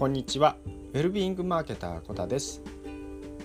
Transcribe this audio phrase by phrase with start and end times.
[0.00, 0.56] こんにちは。
[0.94, 2.62] ウェルビーイングマーケターコタです。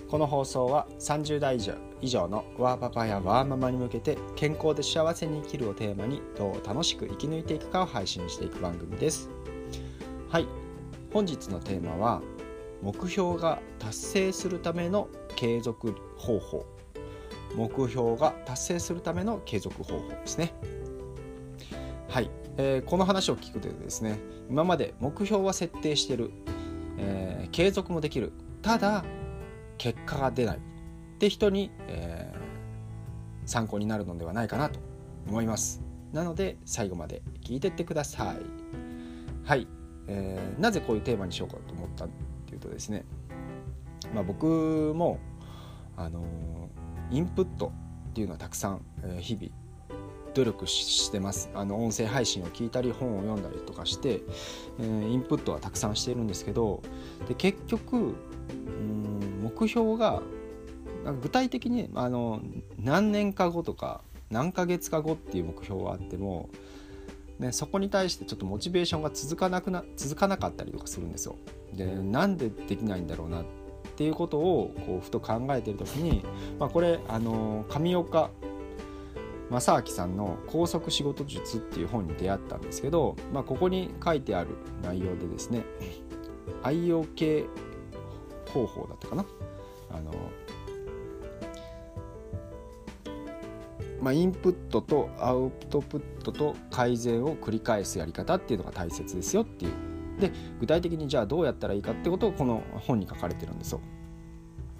[0.08, 1.58] この放送は30代
[2.00, 9.28] 以上のワーパパやワーママに向けて健康で幸せに生きるをテーマにどう楽しく生き抜いていくかを配信していく番組です。
[10.30, 10.46] はい。
[11.12, 12.22] 本日のテーマは
[12.80, 16.64] 目標が達成するための継続方法。
[17.54, 20.54] 目標が達成するための継続方法ですね、
[22.58, 24.18] えー、この話を聞くとですね
[24.48, 26.30] 今まで目標は設定してる、
[26.98, 28.32] えー、継続もできる。
[28.62, 29.04] ただ
[29.78, 30.60] 結果が出ないっ
[31.18, 34.80] て人に、えー、参考になるのではないかなと
[35.28, 35.82] 思います。
[36.12, 38.36] なので最後まで聞いてってください。
[39.44, 39.68] はい、
[40.08, 42.08] えー、なぜこういうテーマにしようかと思ったっ
[42.46, 43.04] ていうとですね
[44.12, 45.20] まあ僕も
[45.96, 46.24] あの
[47.10, 47.72] インプット
[48.10, 49.52] っていうのはたくさん、えー、日々
[50.36, 54.20] 努力してますあの音声配信を聞いたり本を読んだりとかして、
[54.78, 56.82] えー、インプットはたくさんしているんですけど
[57.26, 60.22] で結局うん目標が
[61.22, 62.42] 具体的にあの
[62.78, 66.50] 何年か後とか何ヶ月か後っていう目標はあっても、
[67.38, 71.36] ね、そこに対してちょっとモチベーションが続かなくな続かなかったりとかするんですよ。
[71.72, 73.44] でなんでできないんだろうなっ
[73.96, 76.24] ていうことをこうふと考えてる時に、
[76.58, 78.30] まあ、これあの上岡
[79.50, 84.50] 正明さんの「高速仕事術」っていう本に出会ったんですけど、まあ、ここに書いてある
[84.82, 85.64] 内容でですね
[86.62, 87.44] 愛用系
[88.52, 89.24] 方法だったかな。
[89.90, 90.12] あの、
[94.00, 99.72] まあ、インプットとアウトプットと改善を繰り返すやり方っていうのが大切ですよっていう。
[100.20, 103.80] で具体的にじゃあどうやったらいいかってことをこの本に書かれてるんですよ。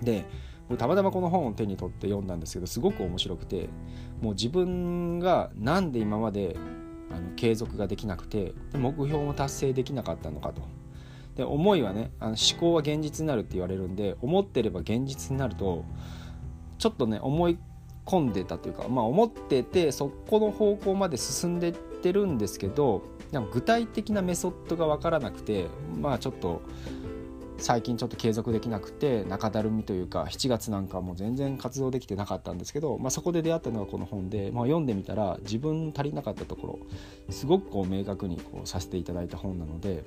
[0.03, 0.25] で
[0.77, 3.69] たまたまこの本を手に取って読んだんですけどすごく面白くて
[4.21, 6.57] もう自分が何で今まで
[7.11, 10.63] あの継続ができなくて目標も達成できなかったのかと。
[11.37, 15.85] で思いはねあの思考は現実になるって言われるんで思ってれば現実になると
[16.79, 17.59] ちょっとね思い
[18.07, 25.67] 込んでたというかまあ思っててそこの方向まで進んでってるんですけどでも具体的なメソッドが分からなくて
[26.01, 26.63] まあちょっと
[27.59, 40.05] 最近ちょっと継続できなくて中だるみというか7月なんかもう全然活動できてなかったんですけど、まあ、そこで出会ったのがこの本で、まあ、読んでみたら自分足りなかったところすごくこう明確にこうさせていただいた本なので、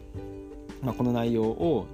[0.82, 1.88] まあ、この内容を、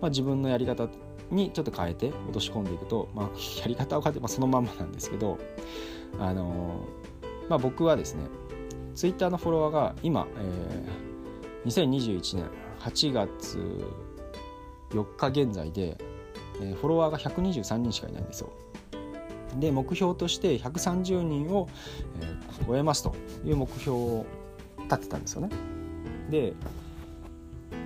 [0.00, 0.88] まあ、自分のやり方
[1.30, 5.38] にちょっと変えて落とし込んでいくと、まあ、やり方を変えて、まあ、そのまんまなんですけど、
[6.18, 8.24] あのー、まあ、僕はですね
[8.94, 12.50] ツイッターのフォロワーが今、えー、2021年
[12.80, 13.84] 8月
[14.90, 15.98] 4日現在で、
[16.60, 18.50] えフォロワーが123人しかいないんですよ。
[19.58, 21.68] で目標として130人を、
[22.20, 23.14] え、超えますと
[23.44, 24.26] いう目標を
[24.84, 25.50] 立てたんですよね。
[26.30, 26.54] で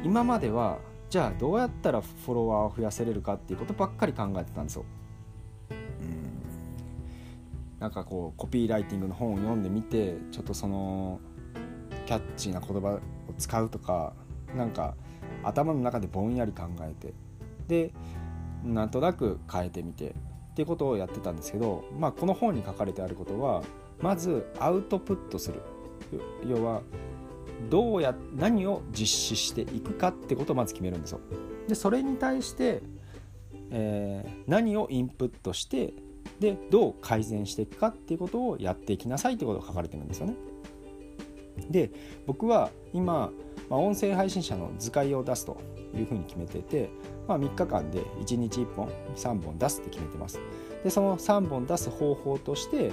[0.03, 0.79] 今までは
[1.11, 4.85] じゃあどうやったらフォロワーを増やせれるかっていうことばっかり考えてたんですよ。
[5.71, 6.31] うん
[7.79, 11.19] なんかこうコピーライティングの本を読んでみてちょっとその
[12.07, 13.01] キャッチーな言葉を
[13.39, 14.13] 使うとか
[14.55, 14.95] なんか
[15.43, 17.15] 頭の中でぼんやり考えて
[17.69, 17.93] で
[18.65, 20.13] なんとなく変えてみてっ
[20.55, 23.63] ていうことをやってたんですけど、まあ、この本に書かれてあることは
[24.01, 25.63] まずアウトプットする
[26.47, 26.83] 要は
[27.69, 31.21] どうや何を実施していくかってことをまず決めるんですよ。
[31.69, 32.83] でそれに対して、
[33.71, 35.93] えー、何をインプットして
[36.41, 40.35] でどう改善していくかっていうことをやっていきなさいってことが書かれてるんですよね。
[41.69, 41.93] で
[42.27, 43.31] 僕は今
[43.71, 45.57] まあ、音声配信者の図解を出すと
[45.95, 46.91] いうふうに決めてて、
[47.29, 50.41] まあ、3日間で1日1本3本出すって決めてます。
[50.83, 52.91] でその3本出す方法として、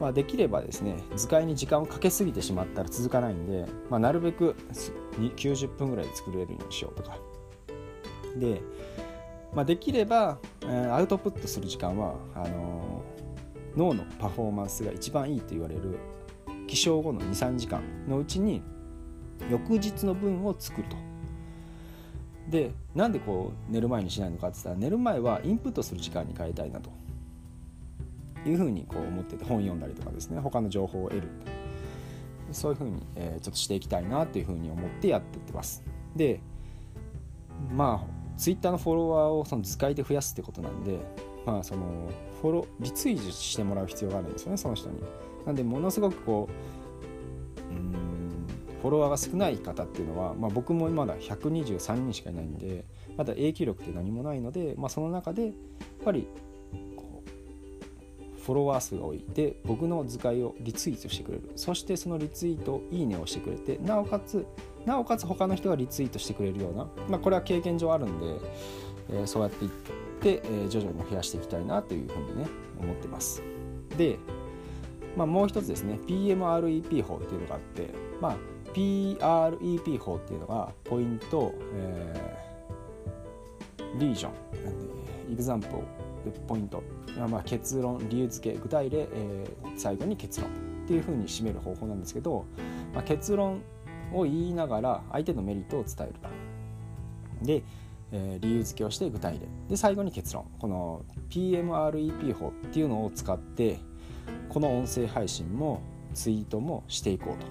[0.00, 4.56] まあ、できればですね図解に時間をかけすぎてしまったら続かないんで、まあ、なるべく
[5.18, 7.18] 90分ぐらいで作れるようにしようとか。
[8.36, 8.62] で、
[9.52, 15.98] まあ、できれば、えー、アウトプットする時間はあのー、脳のパフォーマンスが一番いいと言われる
[16.66, 18.62] 起床後の23時間のうちに
[19.50, 20.96] 翌日の分を作ると。
[22.48, 26.90] でなんでこう寝る前にしないのかって言ったら寝る前はインプットする時間に変えたいなと
[28.46, 31.28] いうふうにこう思ってて本読んだりとかですね他の情報を得る
[32.52, 35.82] そういうふうに、え、ちょっとしていきたいなっていうふうに思ってやってってます。
[36.16, 36.40] で
[37.70, 40.98] まあツイッターのフォロワーをその図解で増やすってことなんで
[41.44, 42.08] まあその
[42.40, 45.02] フォロリツイートしてもらう必要があるんですよねその人に。
[45.44, 46.87] なんでものすごくこう
[48.82, 52.84] フォロワーが少ない方っていうのは、まあ、僕もまだ123人しかいないんで
[53.16, 55.52] まだ影響力って何もないので、まあ、その中でやっ
[56.04, 56.28] ぱり
[58.48, 59.22] フォロワー数が多い。
[59.34, 61.52] で僕の図解をリツイートしてくれる。
[61.56, 64.46] そしてそのリツイートいいねをしてくれてなおかつ
[64.86, 68.26] なおかつ他の人がリツイートしてくれるような、まあ、これは経験上あるんで、
[69.10, 69.70] えー、そうやっていっ
[70.20, 72.48] て、えー、徐々に増やしていきたいなというふうにね
[72.80, 73.42] 思ってます。
[73.98, 74.18] で、
[75.14, 75.98] まあ、もう一つですね。
[76.06, 77.90] PMREP 法っていうのがあって、
[78.20, 78.36] まあ、
[78.74, 84.32] PREP 法っていうのがポイント、えー、リージョン。
[85.30, 85.68] エグザンプ
[86.24, 86.82] ルポイント、
[87.28, 90.52] まあ、結論理由付け具体例、えー、最後に結論っ
[90.86, 92.46] ていうふうに締める方法なんですけど、
[92.94, 93.62] まあ、結論
[94.12, 96.14] を言いながら相手のメリットを伝える
[97.42, 97.62] で、
[98.10, 99.40] えー、理由付けをして具体例。
[99.68, 100.46] で最後に結論。
[100.58, 103.78] この PMREP 法っていうのを使って
[104.48, 105.82] この音声配信も
[106.14, 107.46] ツイートもしていこうと。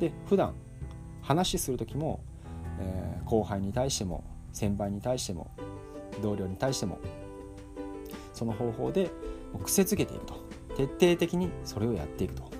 [0.00, 0.54] で普段
[1.22, 2.20] 話する時も、
[2.80, 5.50] えー、後輩に対しても先輩に対しても
[6.22, 6.98] 同僚に対しても
[8.32, 9.10] その方法で
[9.64, 10.46] 癖づけていくと。
[10.76, 12.56] 徹底的にそれをやっていくと。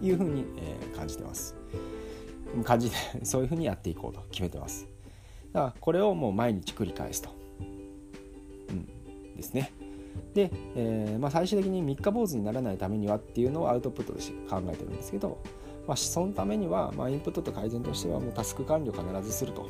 [0.00, 1.56] いうふうに、えー、感じてます。
[2.64, 4.86] 感じて そういうふうにやっていこうと決めてます。
[5.52, 7.30] だからこれをもう毎日繰り返すと、
[8.68, 8.86] うん、
[9.34, 9.72] ですね。
[10.34, 15.38] で、えーまあ、最終的に三日坊主にならないためにはっていうのをアウトプットとして考えてるんですけど、
[15.86, 19.66] まあ、そのためには、まあ、インプットと改善としてはもうタスク管理を必ずすると。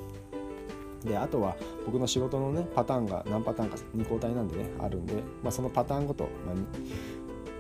[1.05, 1.57] であとは
[1.87, 6.55] 僕の仕事のねパターンが何パターンか2交代なんでねあるんで、まあ、そのパターンごと、まあ、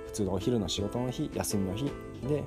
[0.06, 1.90] 普通のお昼の仕事の日休みの日で、
[2.30, 2.42] え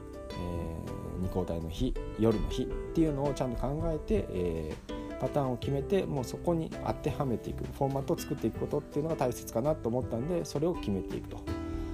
[1.22, 4.91] ー、2交代の日夜の日っていうのをちゃんと考えて、えー、
[5.22, 11.38] パターンを決めてもうそこに当てはめていくフォーマットを作っていくことっていうのが大切かなと思ったんでそれを決めていくと。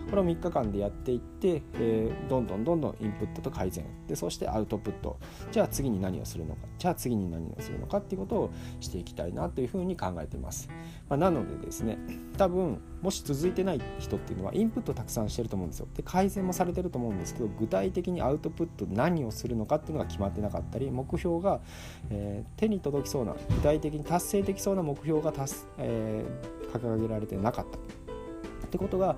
[0.10, 3.86] これを3日間でやっていって、えー、どんどんどんどんインプットと改善。
[4.08, 5.20] でそしてアウトプット。
[5.52, 6.68] じゃあ次に何をするのか。
[6.78, 8.50] じゃあ次に何をするのかっていうことを
[8.80, 10.70] していきたいなというふうに考えています、
[11.10, 11.98] まあ、なのでですね
[12.38, 15.88] 多分もし続いてない人っていうのはインプットたくさんしてると思うんですよ。
[15.96, 21.62] で改善もされてると思うんですけど具体的にアウトプット何をするのかっていうのが決まってなかったり目標が、
[22.10, 29.16] えー、手に届きそうな具体的に達成できそうな目標が達、えー、掲げられてなかったってことが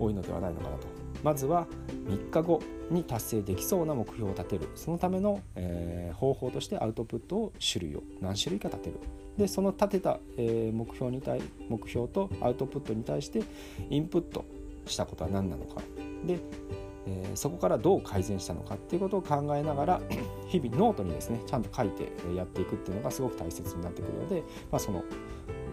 [0.00, 0.86] 多いのではないのかなと。
[1.22, 1.66] まずは
[2.08, 2.60] 3日後
[2.90, 4.68] に達成できそうな目標を立てる。
[4.74, 8.96] そのための、えー、方法としてアウトプットを種類を何種類か立てる。
[9.36, 13.42] でその立てた、えー、目標に対目標とアウトプットに対して
[13.88, 14.44] インプット
[14.86, 15.82] したことは何なのか。
[16.26, 16.38] で、
[17.06, 20.00] えー、そこからどう改善したのかっていうことを考えながら
[20.48, 25.04] 日々ノートにですねちゃんと書いてやっていくっていうのがすごく大切になってくるので、まあ、その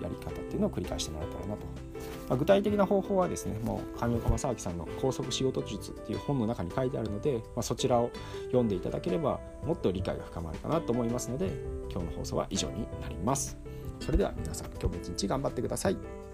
[0.02, 1.88] やり方っていうのを繰り返してもらえたらなと
[2.30, 8.12] まあ、具体的な方法はですねもう上岡正明さんの「高速仕事術」っていう本の中に書いてあるので、まあ、そちらを
[8.48, 11.50] 読んでいただければもっと理解が深まるかなと思いますので
[11.90, 13.58] 今日の放送は以上になります。
[14.00, 16.27] それでは皆さん今日も一日頑張ってください。